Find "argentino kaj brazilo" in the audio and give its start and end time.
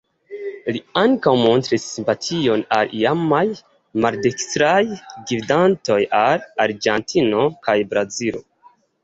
6.67-8.45